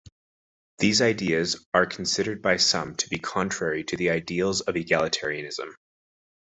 These 0.79 0.99
ideas 1.03 1.63
are 1.75 1.85
considered 1.85 2.41
by 2.41 2.57
some 2.57 2.95
to 2.95 3.07
be 3.07 3.19
contrary 3.19 3.83
to 3.83 3.95
the 3.95 4.09
ideals 4.09 4.61
of 4.61 4.73
egalitarianism. 4.73 5.75